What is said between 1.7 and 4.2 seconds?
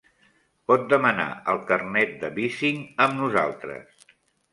carnet de bicing amb nosaltres.